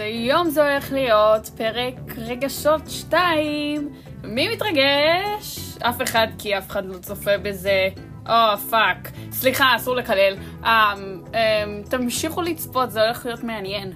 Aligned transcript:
אז 0.00 0.04
היום 0.04 0.50
זה 0.50 0.70
הולך 0.70 0.92
להיות 0.92 1.48
פרק 1.56 1.94
רגשות 2.16 2.80
2. 2.88 3.88
מי 4.24 4.48
מתרגש? 4.48 5.76
אף 5.82 6.02
אחד, 6.02 6.26
כי 6.38 6.58
אף 6.58 6.68
אחד 6.68 6.86
לא 6.86 6.98
צופה 6.98 7.38
בזה. 7.38 7.88
או, 8.26 8.32
oh, 8.32 8.70
fuck. 8.70 9.10
סליחה, 9.32 9.76
אסור 9.76 9.96
לקלל. 9.96 10.36
אמ, 10.62 10.66
אמ, 10.66 11.90
תמשיכו 11.90 12.42
לצפות, 12.42 12.90
זה 12.90 13.02
הולך 13.02 13.26
להיות 13.26 13.44
מעניין. 13.44 13.92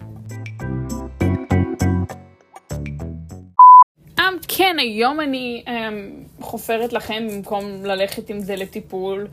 אמ, 4.18 4.22
כן, 4.48 4.76
היום 4.78 5.20
אני 5.20 5.64
אמ, 5.66 6.42
חופרת 6.42 6.92
לכם 6.92 7.26
במקום 7.30 7.64
ללכת 7.84 8.30
עם 8.30 8.40
זה 8.40 8.56
לטיפול. 8.56 9.26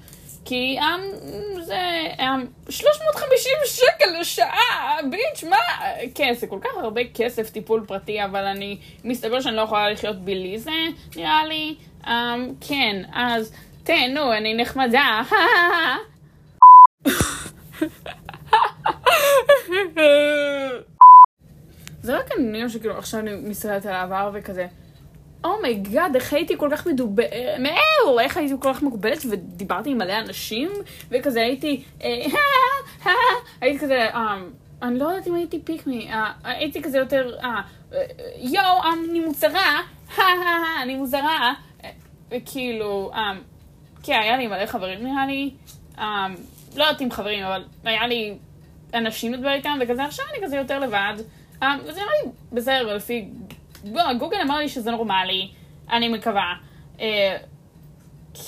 כי 0.45 0.79
אמ, 0.79 1.61
זה 1.61 1.79
אמ, 2.17 2.71
350 2.71 3.51
שקל 3.65 4.19
לשעה, 4.19 4.97
bitch, 5.09 5.43
מה? 5.43 5.57
כן, 6.15 6.33
זה 6.37 6.47
כל 6.47 6.59
כך 6.61 6.69
הרבה 6.77 7.01
כסף 7.13 7.49
טיפול 7.49 7.85
פרטי, 7.87 8.23
אבל 8.25 8.45
אני, 8.45 8.77
מסתבר 9.03 9.41
שאני 9.41 9.55
לא 9.55 9.61
יכולה 9.61 9.89
לחיות 9.89 10.15
בלי 10.15 10.59
זה, 10.59 10.71
נראה 11.15 11.45
לי. 11.45 11.75
אמ, 12.03 12.07
כן, 12.67 13.01
אז 13.13 13.53
תהנו, 13.83 14.33
אני 14.33 14.53
נחמדה. 14.53 15.21
זה 22.01 22.17
רק 22.17 22.31
אני 22.37 22.69
שכאילו 22.69 22.97
עכשיו 22.97 23.19
אני 23.19 23.35
מסתכלת 23.35 23.85
על 23.85 23.93
העבר 23.93 24.31
וכזה. 24.33 24.67
oh 25.43 25.61
my 25.61 25.79
god, 25.79 26.15
איך 26.15 26.33
הייתי 26.33 26.57
כל 26.57 26.69
כך 26.71 26.87
מדוברת, 26.87 27.29
מאו, 27.59 28.19
איך 28.19 28.37
הייתי 28.37 28.53
כל 28.59 28.73
כך 28.73 28.81
מוגבלת 28.83 29.19
ודיברתי 29.29 29.89
עם 29.89 29.97
מלא 29.97 30.19
אנשים, 30.19 30.69
וכזה 31.09 31.41
הייתי, 31.41 31.83
הייתי 33.61 33.79
כזה, 33.79 34.07
אני 34.81 34.99
לא 34.99 35.05
יודעת 35.05 35.27
אם 35.27 35.35
הייתי 35.35 35.59
פיקמי, 35.61 36.09
הייתי 36.43 36.81
כזה 36.81 36.97
יותר, 36.97 37.37
יואו, 38.37 38.81
אני 38.93 39.19
מוזרה, 39.19 39.79
אני 40.83 40.95
מוזרה, 40.95 41.53
וכאילו, 42.31 43.11
כן, 44.03 44.19
היה 44.21 44.37
לי 44.37 44.47
מלא 44.47 44.65
חברים 44.65 45.03
נראה 45.03 45.25
לי, 45.25 45.51
לא 46.75 46.83
יודעת 46.83 47.01
אם 47.01 47.11
חברים, 47.11 47.43
אבל 47.43 47.63
היה 47.83 48.07
לי 48.07 48.37
אנשים 48.93 49.33
לדבר 49.33 49.51
איתם, 49.51 49.77
וכזה 49.81 50.05
עכשיו 50.05 50.25
אני 50.33 50.45
כזה 50.45 50.57
יותר 50.57 50.79
לבד, 50.79 51.13
וזה 51.83 51.99
נראה 52.01 52.13
לי 52.23 52.31
בסדר, 52.51 52.95
לפי 52.95 53.25
לא, 53.25 53.40
גוגל 54.19 54.37
אמר 54.41 54.57
לי 54.57 54.69
שזה 54.69 54.91
נורמלי, 54.91 55.51
אני 55.91 56.07
מקווה. 56.07 56.53
אה, 56.99 57.37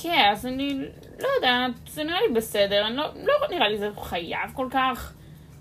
כן, 0.01 0.29
אז 0.31 0.45
אני 0.45 0.79
לא 1.19 1.27
יודעת, 1.35 1.71
זה 1.89 2.03
נראה 2.03 2.21
לי 2.27 2.33
בסדר, 2.33 2.87
אני 2.87 2.95
לא, 2.95 3.03
לא 3.23 3.33
נראה 3.51 3.69
לי 3.69 3.77
זה 3.77 3.89
חייב 4.01 4.51
כל 4.53 4.67
כך. 4.71 5.13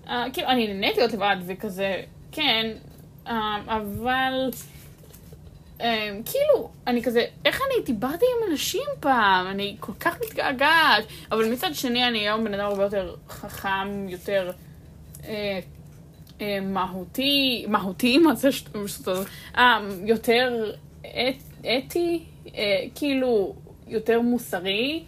אה, 0.07 0.25
כאילו, 0.33 0.47
אני 0.47 0.67
נהניתי 0.67 0.99
להיות 0.99 1.13
לבד 1.13 1.35
וכזה, 1.47 2.01
כן, 2.31 2.71
אה, 3.27 3.57
אבל... 3.67 4.49
אה, 5.81 6.09
כאילו, 6.25 6.69
אני 6.87 7.03
כזה, 7.03 7.25
איך 7.45 7.61
אני 7.61 7.85
דיברתי 7.85 8.25
עם 8.25 8.51
אנשים 8.51 8.87
פעם? 8.99 9.47
אני 9.47 9.75
כל 9.79 9.93
כך 9.99 10.17
מתגעגעת. 10.21 11.03
אבל 11.31 11.51
מצד 11.51 11.75
שני, 11.75 12.07
אני 12.07 12.19
היום 12.19 12.43
בן 12.43 12.53
אדם 12.53 12.65
הרבה 12.65 12.83
יותר 12.83 13.15
חכם, 13.29 14.09
יותר... 14.09 14.51
אה, 15.25 15.59
מהותי, 16.61 17.65
מהותי, 17.67 18.17
מה 18.25 18.35
זה 18.35 18.51
שטות? 18.51 19.27
אה, 19.57 19.79
יותר 20.05 20.71
אתי, 21.59 22.23
אה, 22.55 22.85
כאילו, 22.95 23.55
יותר 23.87 24.21
מוסרי, 24.21 25.03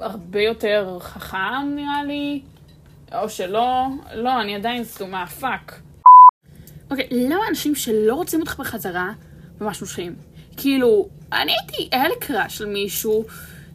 הרבה 0.00 0.40
יותר 0.40 0.98
חכם 1.00 1.74
נראה 1.74 2.04
לי, 2.04 2.40
או 3.14 3.28
שלא, 3.28 3.86
לא, 4.14 4.40
אני 4.40 4.54
עדיין 4.54 4.84
סתומה, 4.84 5.26
fuck. 5.26 5.80
אוקיי, 6.90 7.08
למה 7.10 7.40
אנשים 7.50 7.74
שלא 7.74 8.14
רוצים 8.14 8.40
אותך 8.40 8.60
בחזרה 8.60 9.12
ממש 9.60 9.80
מושכים? 9.80 10.14
כאילו, 10.56 11.08
אני 11.32 11.52
הייתי, 11.52 11.96
היה 11.96 12.08
לי 12.08 12.14
crush 12.20 12.58
על 12.58 12.66
מישהו 12.66 13.24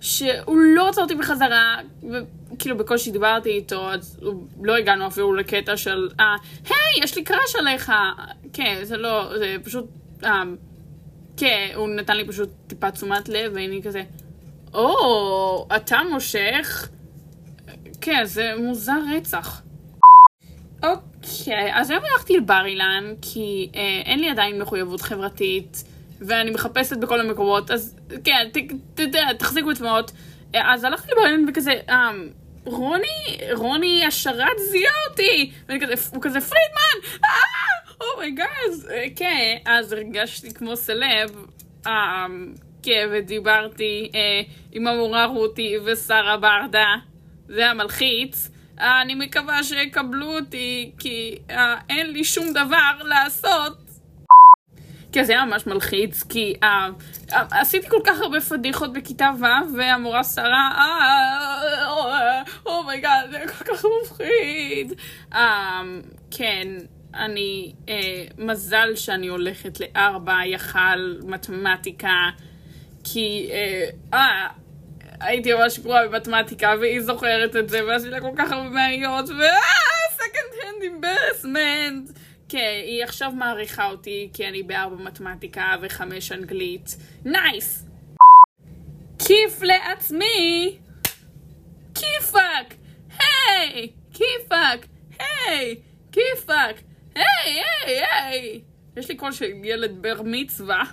שהוא 0.02 0.58
לא 0.75 0.88
רוצה 0.88 1.02
אותי 1.02 1.16
בחזרה, 1.16 1.78
וכאילו 2.57 2.78
בקושי 2.78 3.12
דיברתי 3.12 3.50
איתו, 3.50 3.91
אז 3.91 4.19
לא 4.62 4.75
הגענו 4.75 5.07
אפילו 5.07 5.34
לקטע 5.34 5.78
של, 5.78 6.09
אה, 6.19 6.35
היי, 6.66 7.03
יש 7.03 7.16
לי 7.16 7.23
קראש 7.23 7.56
עליך. 7.56 7.91
כן, 8.53 8.79
זה 8.84 8.97
לא, 8.97 9.38
זה 9.38 9.56
פשוט, 9.63 9.85
אה, 10.23 10.44
כן, 11.38 11.72
הוא 11.75 11.90
נתן 11.90 12.17
לי 12.17 12.28
פשוט 12.28 12.50
טיפה 12.67 12.91
תשומת 12.91 13.29
לב, 13.29 13.51
ואני 13.56 13.81
כזה, 13.84 14.03
או, 14.73 15.67
אתה 15.75 15.97
מושך? 16.12 16.90
כן, 18.01 18.25
זה 18.25 18.53
מוזר 18.57 19.00
רצח. 19.16 19.62
אוקיי, 20.84 21.72
אז 21.73 21.90
היום 21.90 22.03
הלכתי 22.13 22.38
לבר 22.38 22.66
אילן, 22.66 23.13
כי 23.22 23.69
אה, 23.75 24.01
אין 24.06 24.19
לי 24.19 24.29
עדיין 24.29 24.62
מחויבות 24.62 25.01
חברתית. 25.01 25.84
ואני 26.22 26.51
מחפשת 26.51 26.97
בכל 26.97 27.19
המקומות, 27.19 27.72
אז 27.72 27.96
כן, 28.23 28.50
אתה 28.94 29.01
יודע, 29.03 29.34
תחזיקו 29.34 29.72
אצבעות. 29.72 30.12
אז 30.53 30.84
הלכתי 30.84 31.12
לבעלן 31.12 31.46
וכזה, 31.50 31.73
אמ, 31.90 32.29
רוני, 32.67 33.38
רוני 33.53 34.05
השרת 34.05 34.57
זיהה 34.72 34.94
אותי! 35.09 35.51
ואני 35.67 35.79
כזה, 35.81 35.94
הוא 36.13 36.22
כזה, 36.22 36.41
פרידמן! 36.41 37.19
אה! 37.25 38.13
oh 38.13 38.33
my 38.33 38.53
god! 38.53 38.91
אה, 38.91 39.05
כן, 39.16 39.57
אז 39.66 39.94
הרגשתי 39.94 40.53
כמו 40.53 40.75
סלב. 40.75 41.45
אמ, 41.88 42.53
כן, 42.83 43.09
ודיברתי 43.11 44.11
אה, 44.16 44.41
עם 44.72 44.88
המורה 44.88 45.25
רותי 45.25 45.75
ושרה 45.85 46.38
ברדה. 46.38 46.95
זה 47.47 47.69
המלחיץ. 47.69 48.50
אני 48.79 49.16
מקווה 49.16 49.63
שיקבלו 49.63 50.38
אותי, 50.38 50.91
כי 50.99 51.38
אין 51.89 52.11
לי 52.11 52.23
שום 52.23 52.53
דבר 52.53 53.03
לעשות 53.03 53.87
כן, 55.17 55.23
זה 55.23 55.33
היה 55.33 55.45
ממש 55.45 55.67
מלחיץ, 55.67 56.23
כי 56.23 56.53
אה, 56.62 56.66
אה, 57.31 57.35
עשיתי 57.51 57.89
כל 57.89 58.00
כך 58.03 58.19
הרבה 58.22 58.41
פדיחות 58.41 58.94
בכיתה 58.94 59.31
ו', 59.39 59.78
והמורה 59.78 60.23
שרה, 60.23 60.72
אה, 60.78 62.41
oh 62.66 62.82
my 62.82 62.99
god, 62.99 63.31
זה 63.31 63.39
כל 63.47 63.63
כך 63.63 63.85
מפחיד. 64.01 64.94
אה, 65.34 65.38
כן, 66.31 66.67
אני, 67.13 67.73
אה, 67.85 67.90
מזל 68.38 68.95
שאני 68.95 69.28
הולכת 69.28 69.79
לארבע 69.80 70.46
יח"ל, 70.46 71.19
מתמטיקה, 71.23 72.29
כי, 73.03 73.49
אה, 74.12 74.13
אה, 74.13 74.18
הייתי 75.19 75.53
ממש 75.53 75.79
גרועה 75.79 76.07
במתמטיקה, 76.07 76.73
והיא 76.79 77.01
זוכרת 77.01 77.55
את 77.55 77.69
זה, 77.69 77.85
ועשיתי 77.85 78.11
לה 78.11 78.22
כל 78.22 78.31
כך 78.38 78.51
הרבה 78.51 78.69
בעיות, 78.69 79.29
ו... 79.29 79.41
second 80.17 80.51
hand 80.61 80.81
embarrassment. 80.84 82.27
כן, 82.50 82.81
היא 82.84 83.03
עכשיו 83.03 83.31
מעריכה 83.31 83.90
אותי 83.90 84.30
כי 84.34 84.47
אני 84.47 84.63
בארבע 84.63 84.96
מתמטיקה 84.96 85.75
וחמש 85.81 86.31
אנגלית. 86.31 86.96
Nice! 87.25 87.85
כיף 89.19 89.62
לעצמי! 89.62 90.78
כיפאק! 91.96 92.74
היי! 93.19 93.91
כיפאק! 94.13 94.88
היי! 95.19 95.75
כיפאק! 96.12 96.75
היי! 97.16 97.62
היי! 97.85 98.06
היי! 98.12 98.62
יש 98.97 99.09
לי 99.09 99.18
קול 99.18 99.31
של 99.31 99.46
ילד 99.64 100.02
בר 100.02 100.22
מצווה. 100.25 100.84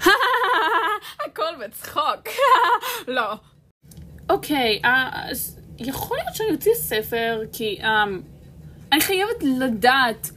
הכל 1.26 1.54
בצחוק. 1.64 2.28
לא. 3.08 3.34
אוקיי, 4.30 4.80
אז 4.84 5.60
יכול 5.78 6.16
להיות 6.16 6.36
שאני 6.36 6.50
אוציא 6.50 6.74
ספר, 6.74 7.40
כי 7.52 7.78
um, 7.80 7.86
אני 8.92 9.00
חייבת 9.00 9.42
לדעת 9.60 10.30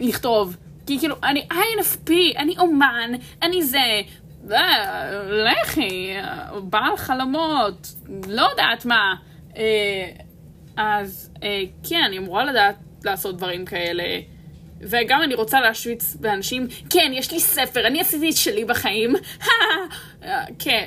לכתוב. 0.00 0.56
כי 0.86 0.98
כאילו, 0.98 1.16
אני 1.22 1.46
INFP, 1.52 2.10
אני 2.38 2.58
אומן, 2.58 3.10
אני 3.42 3.62
זה. 3.62 4.02
אה, 4.50 5.22
לכי, 5.22 6.14
בעל 6.62 6.96
חלומות, 6.96 7.94
לא 8.28 8.42
יודעת 8.42 8.84
מה. 8.84 9.14
אה, 9.56 10.10
אז 10.76 11.30
אה, 11.42 11.62
כן, 11.88 12.00
אני 12.06 12.18
אמורה 12.18 12.44
לדעת 12.44 12.76
לעשות 13.04 13.36
דברים 13.36 13.64
כאלה. 13.64 14.04
וגם 14.80 15.22
אני 15.22 15.34
רוצה 15.34 15.60
להשוויץ 15.60 16.14
באנשים, 16.14 16.66
כן, 16.90 17.10
יש 17.14 17.32
לי 17.32 17.40
ספר, 17.40 17.86
אני 17.86 18.00
עשיתי 18.00 18.30
את 18.30 18.36
שלי 18.36 18.64
בחיים. 18.64 19.14
כן. 20.64 20.86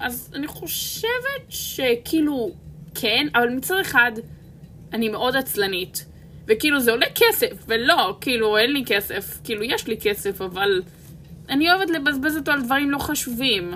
אז 0.00 0.32
אני 0.34 0.46
חושבת 0.46 1.44
שכאילו, 1.48 2.50
כן, 2.94 3.26
אבל 3.34 3.48
מצד 3.48 3.74
אחד, 3.80 4.12
אני 4.92 5.08
מאוד 5.08 5.36
עצלנית. 5.36 6.11
וכאילו 6.48 6.80
זה 6.80 6.90
עולה 6.90 7.06
כסף, 7.14 7.64
ולא, 7.68 8.16
כאילו 8.20 8.58
אין 8.58 8.72
לי 8.72 8.82
כסף, 8.86 9.38
כאילו 9.44 9.62
יש 9.62 9.86
לי 9.86 9.96
כסף, 10.00 10.42
אבל 10.42 10.82
אני 11.48 11.72
אוהבת 11.72 11.90
לבזבז 11.90 12.36
אותו 12.36 12.52
על 12.52 12.62
דברים 12.62 12.90
לא 12.90 12.98
חשובים. 12.98 13.72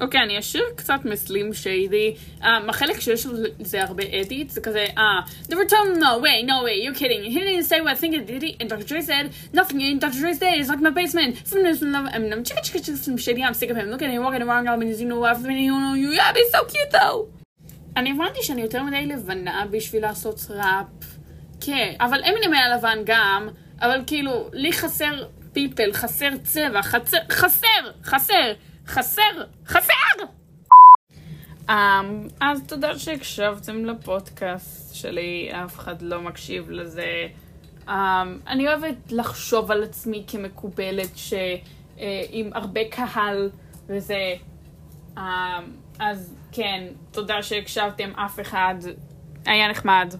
אוקיי, 0.00 0.22
אני 0.22 0.38
אשאיר 0.38 0.64
קצת 0.76 1.00
מסלים 1.04 1.54
שיידי. 1.54 2.14
Um, 2.40 2.44
החלק 2.68 3.00
שיש 3.00 3.26
לזה 3.58 3.82
הרבה 3.82 4.04
אדיט, 4.20 4.50
זה 4.50 4.60
כזה, 4.60 4.86
אה, 4.98 5.20
uh, 5.48 5.52
were 5.52 5.68
told, 5.70 5.98
no 5.98 6.22
way, 6.24 6.46
no 6.46 6.62
way, 6.66 6.76
you're 6.84 6.98
kidding. 6.98 7.22
He 7.24 7.38
didn't 7.40 7.64
say 7.64 7.80
what 7.80 7.90
I 7.90 8.00
think 8.00 8.14
it 8.14 8.26
did, 8.26 8.44
and 8.60 8.68
Dr. 8.70 8.86
Dre 8.90 9.00
said, 9.00 9.26
nothing 9.52 9.80
in 9.80 9.98
Dr. 9.98 10.20
Dre's 10.20 10.38
day 10.38 10.54
is 10.62 10.68
like 10.68 10.80
my 10.88 10.90
basement. 10.90 11.32
Some 11.50 11.62
news 11.64 11.78
from 11.80 11.92
love, 11.92 12.06
I 12.14 12.18
mean, 12.18 12.32
I'm 12.32 12.44
chicka 12.48 12.62
chicka 12.66 12.96
some 13.06 13.16
shady, 13.24 13.42
I'm 13.42 13.56
sick 13.60 13.70
of 13.72 13.76
him. 13.80 13.86
Look 13.92 14.02
at 14.02 14.10
him 14.10 14.22
walking 14.26 14.44
around, 14.46 14.68
I'm 14.68 14.82
you 14.82 15.08
know, 15.10 15.24
I've 15.30 15.42
been, 15.42 15.58
you 15.68 15.76
know, 15.84 15.94
you, 16.02 16.10
yeah, 16.18 16.32
he's 16.38 16.50
so 16.56 16.60
cute 16.72 16.92
though. 16.98 17.20
אני 17.96 18.10
הבנתי 18.10 18.42
שאני 18.42 18.62
יותר 18.62 18.82
מדי 18.82 19.06
לבנה 19.06 19.66
בשביל 19.70 20.02
לעשות 20.02 20.46
ראפ. 20.50 21.17
כן, 21.60 21.94
אבל 22.00 22.20
אמינם 22.24 22.54
היה 22.54 22.76
לבן 22.76 22.98
גם, 23.04 23.48
אבל 23.80 24.02
כאילו, 24.06 24.48
לי 24.52 24.72
חסר 24.72 25.24
פיפל, 25.52 25.92
חסר 25.92 26.30
צבע, 26.42 26.82
חסר, 26.82 27.18
חסר, 27.30 27.90
חסר, 28.04 28.52
חסר, 28.86 29.44
חסר! 29.66 30.24
Um, 31.68 31.72
אז 32.40 32.62
תודה 32.66 32.98
שהקשבתם 32.98 33.84
לפודקאסט 33.84 34.94
שלי, 34.94 35.50
אף 35.64 35.78
אחד 35.78 36.02
לא 36.02 36.20
מקשיב 36.20 36.70
לזה. 36.70 37.28
Um, 37.86 37.90
אני 38.46 38.68
אוהבת 38.68 39.12
לחשוב 39.12 39.70
על 39.70 39.82
עצמי 39.82 40.24
כמקובלת, 40.26 41.16
ש, 41.16 41.32
uh, 41.32 42.00
עם 42.30 42.50
הרבה 42.54 42.80
קהל 42.90 43.50
וזה. 43.86 44.34
Um, 45.16 45.20
אז 45.98 46.34
כן, 46.52 46.86
תודה 47.10 47.42
שהקשבתם, 47.42 48.10
אף 48.10 48.40
אחד. 48.40 48.74
היה 49.46 49.68
נחמד. 49.68 50.14